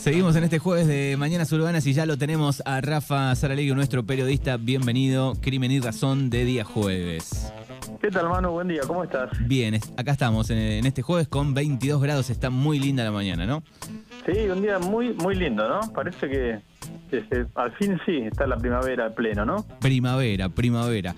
[0.00, 4.02] Seguimos en este jueves de Mañanas Urbanas y ya lo tenemos a Rafa Saralegui, nuestro
[4.02, 4.56] periodista.
[4.56, 7.52] Bienvenido, Crimen y Razón de día jueves.
[8.00, 8.50] ¿Qué tal, hermano?
[8.52, 9.28] Buen día, ¿cómo estás?
[9.46, 13.62] Bien, acá estamos en este jueves con 22 grados, está muy linda la mañana, ¿no?
[14.24, 15.80] Sí, un día muy muy lindo, ¿no?
[15.92, 16.58] Parece que,
[17.54, 19.66] al fin sí, está la primavera al pleno, ¿no?
[19.80, 21.14] Primavera, primavera.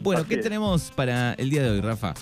[0.00, 2.14] Bueno, ¿qué tenemos para el día de hoy, Rafa?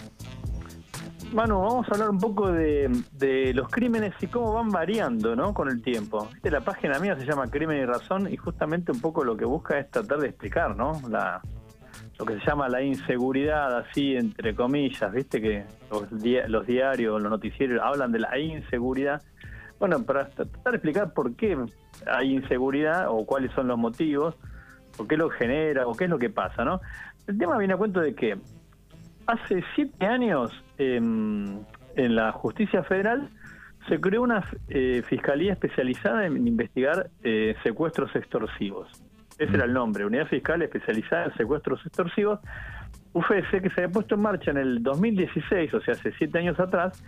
[1.33, 5.55] Manu, vamos a hablar un poco de, los crímenes y cómo van variando ¿no?
[5.55, 6.29] con el tiempo.
[6.43, 9.79] La página mía se llama Crimen y Razón y justamente un poco lo que busca
[9.79, 11.00] es tratar de explicar ¿no?
[11.08, 11.41] la,
[12.18, 16.05] lo que se llama la inseguridad, así entre comillas, viste que los,
[16.49, 19.22] los diarios, los noticieros hablan de la inseguridad.
[19.79, 21.57] Bueno, para tratar de explicar por qué
[22.07, 24.36] hay inseguridad o cuáles son los motivos,
[24.96, 26.80] por qué lo genera o qué es lo que pasa, ¿no?
[27.27, 28.39] El tema viene a cuento de que
[29.32, 31.61] hace siete años em,
[31.96, 33.28] en la justicia federal
[33.89, 38.88] se creó una eh, fiscalía especializada en investigar eh, secuestros extorsivos.
[39.38, 42.38] Ese era el nombre, Unidad Fiscal Especializada en Secuestros Extorsivos,
[43.12, 46.60] UFS, que se había puesto en marcha en el 2016, o sea, hace siete años
[46.60, 47.03] atrás,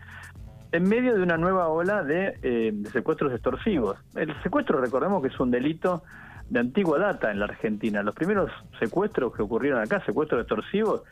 [0.73, 3.97] en medio de una nueva ola eh, de secuestros extorsivos.
[4.17, 6.03] El secuestro, recordemos que es un delito
[6.51, 8.03] de antigua data en la Argentina.
[8.03, 11.03] Los primeros secuestros que ocurrieron acá, secuestros extorsivos,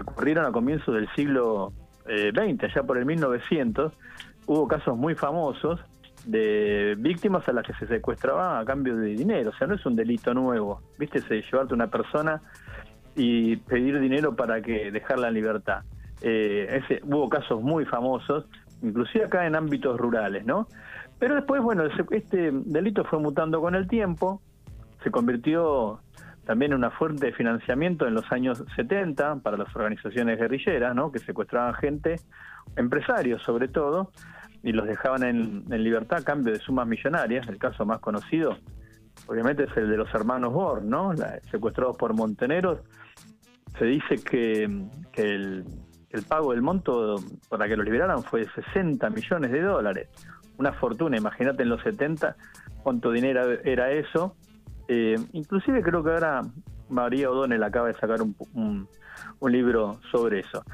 [0.00, 1.72] ocurrieron a comienzos del siglo
[2.04, 3.92] XX, eh, allá por el 1900,
[4.46, 5.80] hubo casos muy famosos
[6.24, 9.86] de víctimas a las que se secuestraba a cambio de dinero, o sea, no es
[9.86, 12.42] un delito nuevo, viste, se llevarte una persona
[13.14, 15.82] y pedir dinero para que dejarla en libertad.
[16.22, 18.46] Eh, ese, hubo casos muy famosos,
[18.82, 20.66] inclusive acá en ámbitos rurales, ¿no?
[21.18, 24.42] Pero después, bueno, este delito fue mutando con el tiempo,
[25.02, 26.00] se convirtió
[26.46, 31.10] también una fuente de financiamiento en los años 70 para las organizaciones guerrilleras, ¿no?
[31.10, 32.20] que secuestraban gente,
[32.76, 34.12] empresarios sobre todo,
[34.62, 37.48] y los dejaban en, libertad a cambio de sumas millonarias.
[37.48, 38.56] El caso más conocido,
[39.26, 41.12] obviamente, es el de los hermanos Born, ¿no?
[41.50, 42.78] secuestrados por monteneros.
[43.76, 44.62] Se dice que,
[45.14, 45.64] el,
[46.10, 47.16] el pago del monto
[47.48, 50.08] para que los liberaran fue de 60 millones de dólares.
[50.58, 52.36] Una fortuna, imagínate en los 70
[52.84, 54.36] cuánto dinero era eso
[54.88, 56.42] eh, inclusive creo que ahora
[56.88, 58.88] María O'Donnell acaba de sacar un,
[59.42, 60.64] libro sobre eso.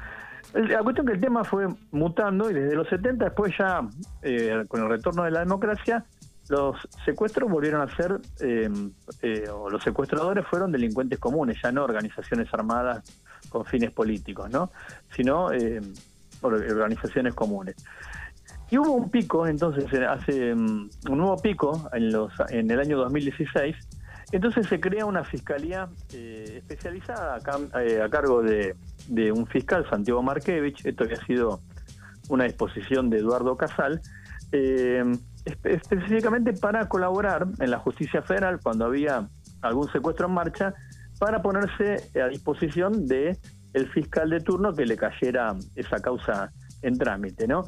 [0.53, 3.81] La cuestión que el tema fue mutando y desde los 70 después ya,
[4.21, 6.05] eh, con el retorno de la democracia,
[6.49, 6.75] los
[7.05, 8.69] secuestros volvieron a ser, eh,
[9.49, 13.03] o los secuestradores fueron delincuentes comunes, ya no organizaciones armadas
[13.49, 14.71] con fines políticos, ¿no?
[15.15, 15.49] sino
[16.41, 17.75] organizaciones comunes.
[18.73, 22.97] Y hubo un pico, entonces, hace mm, un nuevo pico en, los, en el año
[22.97, 23.75] 2016,
[24.33, 27.37] entonces se crea una fiscalía eh, especializada
[27.79, 28.75] eh, a, cargo de,
[29.31, 31.61] un fiscal, Santiago Markevich, esto había sido
[32.29, 34.01] una disposición de Eduardo Casal,
[34.51, 35.03] eh,
[35.63, 39.29] específicamente para colaborar en la justicia federal cuando había
[39.61, 40.73] algún secuestro en marcha,
[41.19, 43.37] para ponerse a disposición de
[43.73, 46.51] el fiscal de turno que le cayera esa causa
[46.81, 47.65] en trámite, ¿no?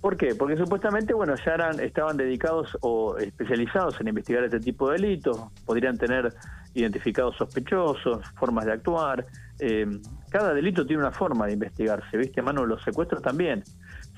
[0.00, 0.34] ¿Por qué?
[0.34, 5.38] Porque supuestamente, bueno, ya eran, estaban dedicados o especializados en investigar este tipo de delitos,
[5.66, 6.32] podrían tener
[6.74, 9.26] identificados sospechosos, formas de actuar.
[9.58, 9.86] Eh,
[10.30, 12.40] cada delito tiene una forma de investigarse, ¿viste?
[12.40, 13.62] Mano, los secuestros también.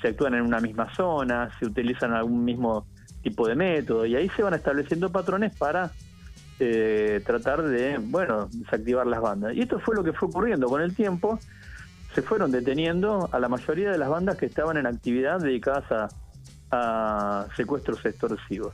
[0.01, 2.87] Se actúan en una misma zona, se utilizan algún mismo
[3.23, 5.91] tipo de método y ahí se van estableciendo patrones para
[6.59, 9.55] eh, tratar de, bueno, desactivar las bandas.
[9.55, 11.41] Y esto fue lo que fue ocurriendo con el tiempo
[12.15, 15.85] se fueron deteniendo a la mayoría de las bandas que estaban en actividad dedicadas
[16.71, 18.73] a, secuestros extorsivos.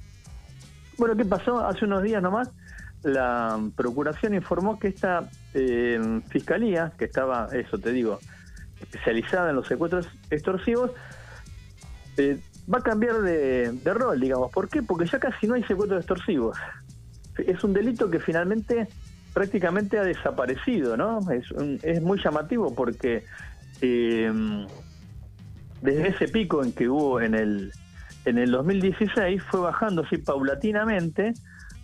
[0.98, 1.58] Bueno, ¿qué pasó?
[1.66, 2.48] Hace unos días nomás
[3.02, 8.20] la Procuración informó que esta eh, fiscalía, que estaba, eso te digo,
[8.80, 10.92] especializada en los secuestros extorsivos,
[12.18, 12.40] eh,
[12.72, 14.52] va a cambiar de, de, rol, digamos.
[14.52, 14.82] ¿Por qué?
[14.82, 16.56] Porque ya casi no hay secuestros extorsivos.
[17.36, 18.88] Es un delito que finalmente
[19.32, 21.20] prácticamente ha desaparecido, ¿no?
[21.30, 21.46] Es,
[21.82, 23.24] es muy llamativo porque
[23.80, 24.32] eh,
[25.82, 27.72] desde ese pico en que hubo en el,
[28.24, 31.34] en el 2016 fue bajando así paulatinamente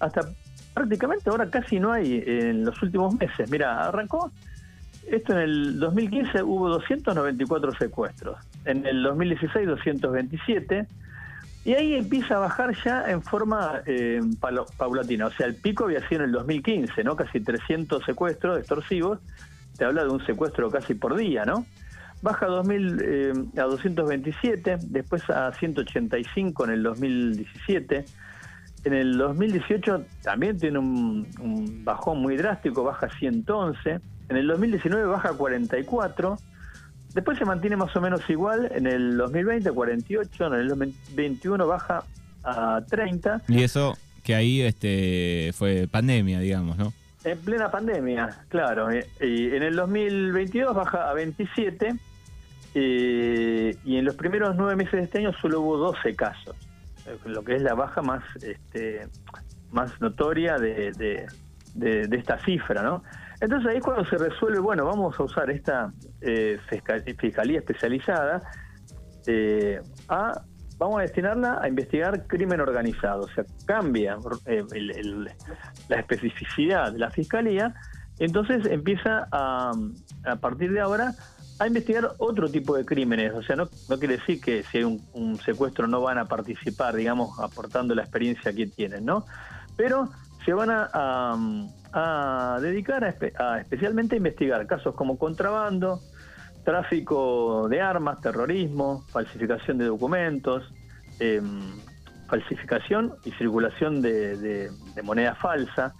[0.00, 0.22] hasta
[0.74, 3.50] prácticamente ahora casi no hay en los últimos meses.
[3.50, 4.30] Mira, arrancó
[5.10, 10.86] esto en el 2015 hubo 294 secuestros, en el 2016 227
[11.64, 14.20] y ahí empieza a bajar ya en forma eh,
[14.76, 15.26] paulatina.
[15.26, 17.16] O sea, el pico había sido en el 2015, ¿no?
[17.16, 19.18] Casi 300 secuestros extorsivos.
[19.78, 21.64] Te habla de un secuestro casi por día, ¿no?
[22.20, 28.04] Baja a, 2000, eh, a 227, después a 185 en el 2017.
[28.84, 34.00] En el 2018 también tiene un, un bajón muy drástico, baja a 111.
[34.28, 36.36] En el 2019 baja a 44
[37.14, 42.04] Después se mantiene más o menos igual en el 2020, 48, en el 2021 baja
[42.42, 43.42] a 30.
[43.48, 46.92] Y eso que ahí este fue pandemia, digamos, ¿no?
[47.24, 48.88] En plena pandemia, claro.
[48.92, 51.94] Y en el 2022 baja a 27
[52.74, 56.56] eh, y en los primeros nueve meses de este año solo hubo 12 casos,
[57.06, 59.06] eh, lo que es la baja más este,
[59.70, 60.92] más notoria de,
[61.74, 63.02] de, esta cifra, ¿no?
[63.40, 65.92] Entonces ahí es cuando se resuelve, bueno, vamos a usar esta
[67.18, 68.40] fiscalía especializada
[70.08, 70.42] a
[70.78, 73.22] vamos a destinarla a investigar crimen organizado.
[73.22, 74.64] O sea, cambia eh,
[75.88, 77.74] la especificidad de la fiscalía,
[78.18, 79.72] entonces empieza a,
[80.24, 81.14] a partir de ahora
[81.58, 83.32] a investigar otro tipo de crímenes.
[83.32, 86.94] O sea, no, no quiere decir que si hay un, secuestro no van a participar,
[86.94, 89.24] digamos, aportando la experiencia que tienen, ¿no?
[89.76, 90.08] Pero
[90.44, 96.00] se van a, dedicar a, especialmente a investigar casos como contrabando,
[96.64, 100.72] tráfico de armas, terrorismo, falsificación de documentos,
[101.20, 101.60] em,
[102.28, 104.70] falsificación y circulación de,
[105.02, 105.94] moneda falsa,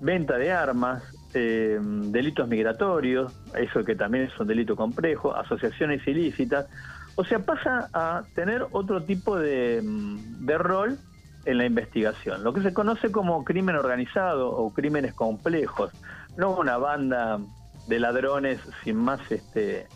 [0.00, 1.02] venta de armas,
[1.34, 6.66] em, delitos migratorios, eso que también es un delito complejo, asociaciones ilícitas.
[7.14, 10.98] O sea, pasa a tener otro tipo de, em, de rol
[11.44, 15.92] en la investigación, lo que se conoce como crimen organizado o crímenes complejos,
[16.36, 17.38] no una banda
[17.86, 19.86] de ladrones sin más este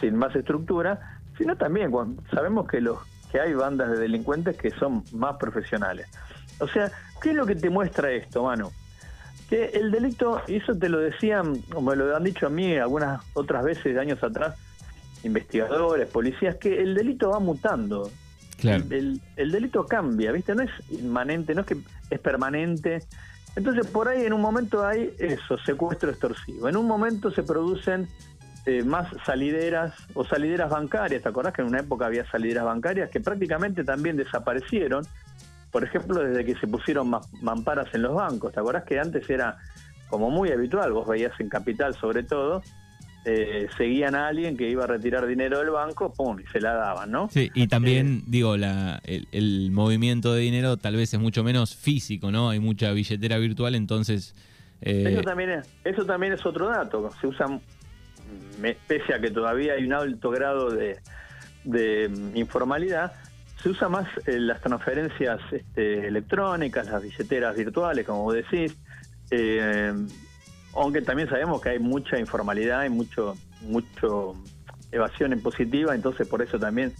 [0.00, 2.98] sin más estructura, sino también cuando sabemos que los
[3.30, 6.08] que hay bandas de delincuentes que son más profesionales.
[6.60, 8.70] O sea, ¿qué es lo que te muestra esto, mano?
[9.48, 13.22] Que el delito, y eso te lo decían, como lo han dicho a mí algunas
[13.34, 14.56] otras veces, años atrás,
[15.24, 18.08] investigadores, policías, que el delito va mutando.
[18.64, 20.54] El, delito cambia, ¿viste?
[20.54, 21.76] No es inmanente, no es que
[22.10, 23.00] es permanente.
[23.56, 26.68] Entonces, por ahí en un momento hay eso, secuestro extorsivo.
[26.68, 28.08] En un momento se producen
[28.66, 31.22] eh, más salideras o salideras bancarias.
[31.22, 35.04] ¿Te acordás que en una época había salideras bancarias que prácticamente también desaparecieron?
[35.70, 38.52] Por ejemplo, desde que se pusieron mamparas en los bancos.
[38.52, 39.58] ¿Te acordás que antes era
[40.08, 40.92] como muy habitual?
[40.92, 42.62] Vos veías en Capital sobre todo.
[43.26, 46.38] Eh, seguían a alguien que iba a retirar dinero del banco, ¡pum!
[46.40, 47.30] y se la daban, ¿no?
[47.30, 51.74] Sí, y también, eh, digo, la, el, movimiento de dinero tal vez es mucho menos
[51.74, 52.50] físico, ¿no?
[52.50, 54.34] Hay mucha billetera virtual, entonces...
[54.82, 57.10] Eso, también es, eso también es otro dato.
[57.18, 57.62] Se usan
[58.86, 61.00] pese a que todavía hay un alto grado de,
[61.64, 63.12] mm, informalidad,
[63.62, 68.76] se usa más eh, las transferencias este, electrónicas, las billeteras virtuales, como vos decís,
[69.30, 69.92] eh,
[70.76, 74.34] aunque también sabemos que hay mucha informalidad y mucho, mucho
[74.92, 76.92] evasión en positiva, entonces por eso también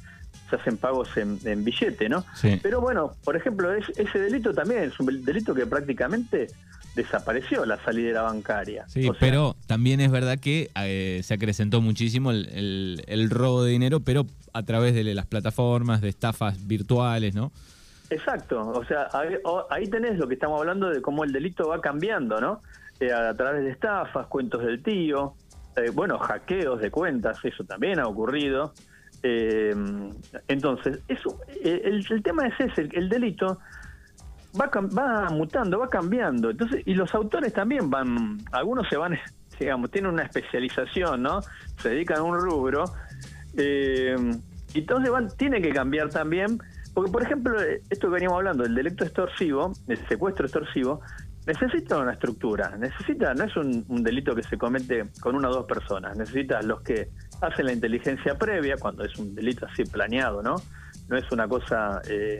[0.50, 2.24] se hacen pagos en, billete, ¿no?
[2.62, 6.48] Pero bueno, por ejemplo, ese delito también es un delito que prácticamente
[6.94, 8.86] desapareció la salida bancaria.
[8.88, 14.00] Sí, pero también es verdad que eh, se acrecentó muchísimo el, el, robo de dinero,
[14.00, 17.52] pero a través de las plataformas, de estafas virtuales, ¿no?
[18.10, 19.08] Exacto, o sea,
[19.70, 22.60] ahí tenés lo que estamos hablando de cómo el delito va cambiando, ¿no?
[23.00, 25.34] Eh, a través de estafas, cuentos del tío,
[25.76, 28.72] eh, bueno, hackeos de cuentas, eso también ha ocurrido.
[29.22, 33.58] entonces, eso, el, el, tema es ese, el delito
[34.58, 36.50] va, va mutando, va cambiando.
[36.50, 39.18] Entonces, y los autores también van, algunos se van,
[39.58, 41.40] digamos, tienen una especialización, ¿no?
[41.78, 42.84] Se dedican a un rubro.
[43.56, 44.16] Eh,
[44.74, 46.58] entonces van, tiene que cambiar también,
[46.92, 47.60] porque por ejemplo,
[47.90, 51.00] esto que veníamos hablando, el delito extorsivo, el secuestro extorsivo,
[51.46, 55.66] necesita una estructura, necesita, no es un, delito que se comete con una o dos
[55.66, 57.10] personas, necesita los que
[57.40, 60.56] hacen la inteligencia previa, cuando es un delito así planeado, ¿no?
[61.08, 62.38] No es una cosa eh,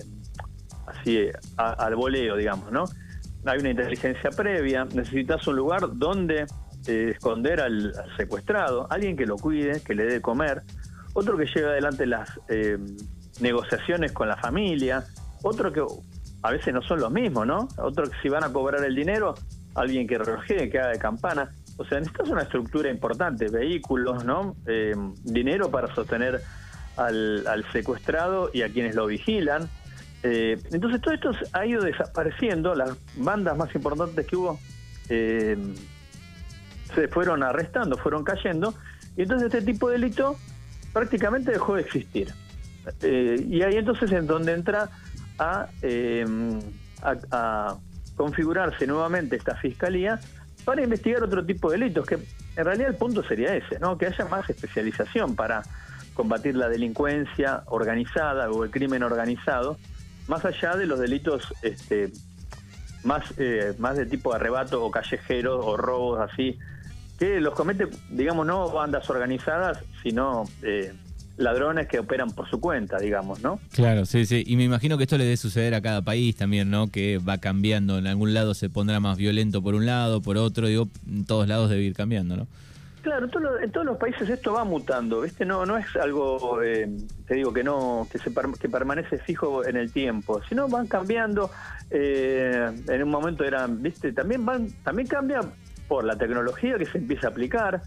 [0.87, 2.85] así al voleo, digamos, ¿no?
[3.45, 6.47] Hay una inteligencia previa, necesitas un lugar donde
[6.87, 10.63] eh, esconder al, secuestrado, alguien que lo cuide, que le dé comer,
[11.13, 12.79] otro que lleve adelante las eh,
[13.41, 15.05] negociaciones con la familia,
[15.43, 15.83] otro que
[16.45, 17.69] a veces no son los mismos, ¿no?
[17.79, 19.35] Otro que si van a cobrar el dinero,
[19.75, 21.51] alguien que relojee, que haga de campana.
[21.79, 24.55] O sea, necesitas una estructura importante, vehículos, ¿no?
[24.67, 26.43] Eh, dinero para sostener
[26.99, 29.71] al, al secuestrado y a quienes lo vigilan.
[30.23, 34.61] Eh, entonces todo esto ha ido desapareciendo, las bandas más importantes que hubo
[35.09, 35.57] eh,
[36.95, 38.75] se fueron arrestando, fueron cayendo,
[39.17, 40.37] y entonces este tipo de delito
[40.93, 42.33] prácticamente dejó de existir.
[43.01, 44.91] Eh, y ahí entonces es donde entra
[45.39, 45.69] a,
[47.03, 47.77] a,
[48.17, 50.21] configurarse nuevamente esta fiscalía
[50.65, 53.99] para investigar otro tipo de delitos, que en realidad el punto sería ese, ¿no?
[53.99, 55.63] que haya más especialización para
[56.15, 59.79] combatir la delincuencia organizada o el crimen organizado,
[60.29, 62.13] más allá de los delitos este,
[63.03, 66.59] más, eh, más de tipo arrebato o callejero o robos así,
[67.19, 70.93] que los comete, digamos, no bandas organizadas, sino eh,
[71.37, 73.59] ladrones que operan por su cuenta, digamos, ¿no?
[73.73, 74.45] Claro, sí, sí.
[74.47, 76.89] Y me imagino que esto le debe suceder a cada país también, ¿no?
[76.89, 77.99] Que va cambiando.
[77.99, 80.69] En algún lado se pondrá más violento por un lado, por otro.
[80.69, 82.47] Digo, en todos lados debe ir cambiando, ¿no?
[83.03, 83.29] Claro,
[83.63, 85.45] en todos los países esto va mutando, ¿viste?
[85.45, 86.89] No, no es algo, eh,
[87.27, 91.51] te digo, que no que, se que permanece fijo en el tiempo, sino van cambiando.
[91.91, 94.11] Eh, en un momento eran, ¿viste?
[94.15, 95.43] También van, también cambia
[95.87, 97.83] por la tecnología que se empieza a aplicar.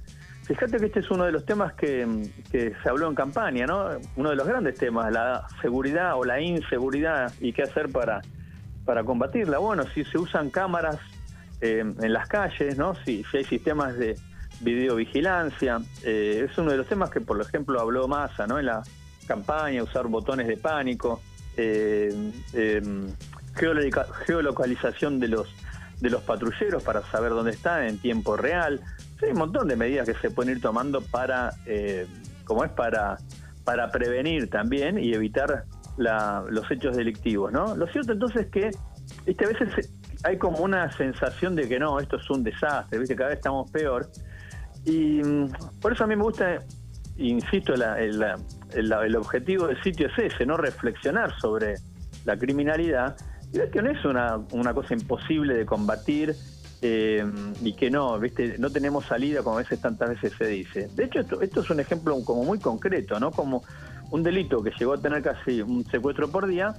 [0.47, 3.89] Fíjate que este es uno de los temas que, se habló en campaña, ¿no?
[4.15, 8.21] Uno de los grandes temas, la seguridad o la inseguridad y qué hacer para,
[8.85, 9.57] para combatirla.
[9.57, 10.97] Bueno, si se usan cámaras
[11.59, 12.95] eh, en las calles, ¿no?
[13.03, 14.15] Si, si hay sistemas de
[14.61, 15.79] videovigilancia.
[16.03, 18.59] Eh, es uno de los temas que, por ejemplo, habló Massa ¿no?
[18.59, 18.83] en la
[19.27, 21.21] campaña, usar botones de pánico,
[21.57, 23.07] eh, em,
[24.25, 25.53] geolocalización de los,
[25.99, 28.81] de los patrulleros para saber dónde están en tiempo real.
[29.25, 32.07] Hay un montón de medidas que se pueden ir tomando para, eh,
[32.45, 33.17] como es, para,
[33.63, 35.65] para prevenir también y evitar
[35.97, 37.51] los hechos delictivos.
[37.51, 37.75] ¿no?
[37.75, 38.71] Lo cierto entonces es que
[39.25, 39.91] este, a veces
[40.23, 43.15] hay como una sensación de que no, esto es un desastre, ¿viste?
[43.15, 44.07] cada vez estamos peor.
[44.85, 46.63] Y mm, por eso a mí me gusta,
[47.17, 51.75] insisto, el, objetivo del sitio es ese, no reflexionar sobre
[52.25, 53.15] la criminalidad
[53.53, 56.35] y ver que no es una, una cosa imposible de combatir
[56.81, 57.25] eh,
[57.61, 60.89] y que no, viste, no tenemos salida como a veces tantas veces se dice.
[60.95, 63.31] De hecho, esto, esto es un ejemplo como muy concreto, ¿no?
[63.31, 63.63] Como
[64.11, 66.75] un delito que llegó a tener casi un secuestro por día,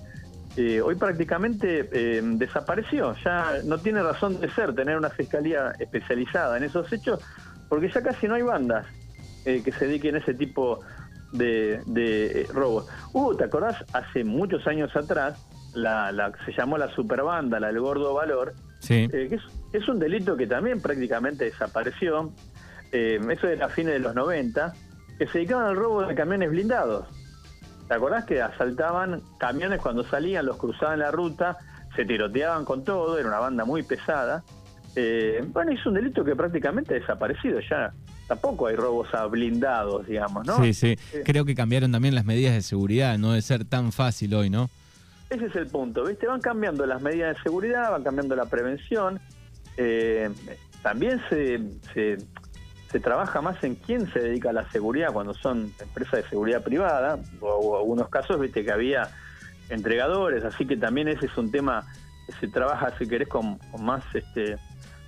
[0.56, 6.56] eh, hoy prácticamente eh, desapareció, ya no tiene razón de ser tener una fiscalía especializada
[6.56, 7.20] en esos hechos,
[7.68, 8.86] porque ya casi no hay bandas
[9.44, 10.80] eh, que se dediquen a ese tipo
[11.32, 12.86] de, de eh, robos.
[13.12, 13.84] Hubo, ¿te acordás?
[13.92, 15.38] Hace muchos años atrás,
[15.74, 19.06] la, la se llamó la superbanda, la del gordo valor, sí.
[19.08, 22.32] Que es, es, un delito que también prácticamente desapareció,
[22.90, 24.72] eso de la fines de los 90,
[25.18, 27.06] que se dedicaban al robo de camiones blindados.
[27.88, 31.58] ¿Te acordás que asaltaban camiones cuando salían, los cruzaban la ruta,
[31.96, 34.44] se tiroteaban con todo, era una banda muy pesada?
[34.94, 37.92] Eh, bueno, es un delito que prácticamente ha desaparecido ya.
[38.26, 40.62] Tampoco hay robos a blindados, digamos, ¿no?
[40.62, 40.96] Sí, sí.
[41.14, 44.50] Eh, Creo que cambiaron también las medidas de seguridad, no de ser tan fácil hoy,
[44.50, 44.68] ¿no?
[45.30, 46.26] Ese es el punto, ¿viste?
[46.26, 49.18] Van cambiando las medidas de seguridad, van cambiando la prevención.
[49.78, 50.28] Eh,
[50.82, 51.60] también se,
[52.90, 56.64] se, trabaja más en quién se dedica a la seguridad cuando son empresas de seguridad
[56.64, 59.08] privada, o, algunos casos, viste, que había
[59.70, 61.86] entregadores, así que también ese es un tema
[62.26, 64.56] que se trabaja, si querés, con, más este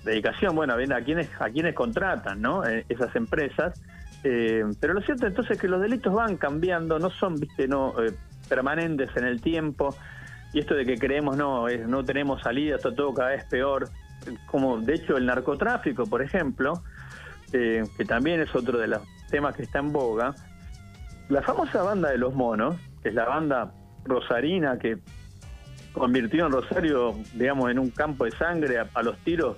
[0.05, 2.65] dedicación, bueno, a quienes a quienes contratan, ¿no?
[2.65, 3.79] Eh, esas empresas.
[4.23, 7.93] Eh, pero lo cierto entonces es que los delitos van cambiando, no son, viste, no
[8.01, 8.13] eh,
[8.47, 9.95] permanentes en el tiempo.
[10.53, 13.89] Y esto de que creemos no no tenemos salida, está todo cada vez peor.
[14.45, 16.83] Como de hecho el narcotráfico, por ejemplo,
[17.51, 20.33] que también es otro de los temas que está en boga.
[21.29, 23.71] La famosa banda de los monos, que es la banda
[24.03, 24.97] rosarina que
[25.93, 29.57] convirtió en Rosario, digamos, en un campo de sangre a, los tiros,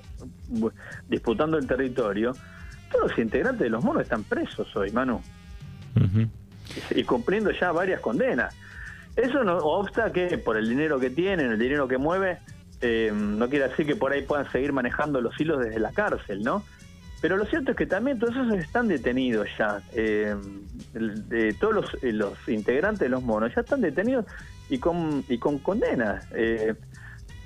[1.07, 2.33] disputando el territorio.
[2.91, 5.21] Todos los integrantes de los monos están presos hoy, Manu.
[6.95, 8.55] y, cumpliendo ya varias condenas.
[9.15, 12.39] Eso no obsta que por el dinero que tienen, el dinero que mueve,
[12.83, 16.43] eh, no quiere decir que por ahí puedan seguir manejando los hilos desde la cárcel,
[16.43, 16.63] ¿no?
[17.23, 19.81] Pero lo cierto es que también todos esos están detenidos ya.
[19.93, 20.35] Eh,
[21.57, 24.25] todos los, los, integrantes de los monos ya están detenidos
[24.69, 26.27] y con, y con condenas.
[26.35, 26.75] Eh,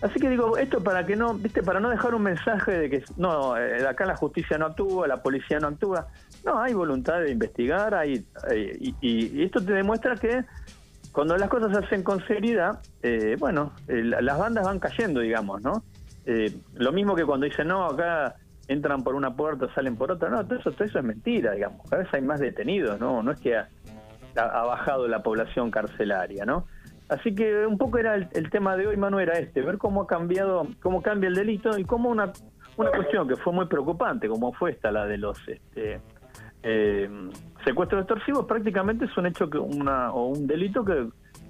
[0.01, 3.03] así que digo, esto para que no, viste, para no dejar un mensaje de que
[3.17, 6.07] no, eh, acá la justicia no actúa, la policía no actúa.
[6.43, 8.25] No, hay voluntad de investigar, hay,
[8.99, 10.43] y, esto te demuestra que
[11.17, 15.83] cuando las cosas se hacen con seriedad, eh, bueno, las bandas van cayendo, digamos, ¿no?
[16.75, 18.35] lo mismo que cuando dicen, no, acá
[18.67, 21.89] entran por una puerta, salen por otra, no, todo eso, todo eso es mentira, digamos.
[21.89, 23.23] Cada vez hay más detenidos, ¿no?
[23.23, 23.67] No es que ha
[24.35, 26.67] bajado la población carcelaria, ¿no?
[27.09, 30.07] Así que un poco era el, tema de hoy, Manu, era este, ver cómo ha
[30.07, 32.31] cambiado, cómo cambia el delito y cómo una,
[32.75, 35.99] una cuestión que fue muy preocupante, como fue esta, la de los este,
[36.63, 37.09] eh,
[37.63, 41.07] secuestros extorsivos, prácticamente es un hecho que una o un delito que,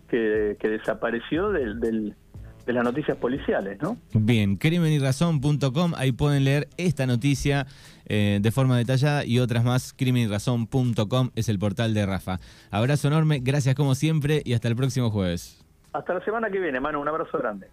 [0.10, 2.16] que, desapareció del, del,
[2.66, 3.98] de las noticias policiales, ¿no?
[4.14, 7.66] Bien, crimenyrazón.com, ahí pueden leer esta noticia
[8.06, 9.94] eh, de forma detallada y otras más.
[9.94, 12.40] Crimenyrazón.com es el portal de Rafa.
[12.72, 15.64] Abrazo enorme, gracias como siempre y hasta el próximo jueves.
[15.94, 17.00] Hasta la semana que viene, mano.
[17.00, 17.68] Un abrazo grande.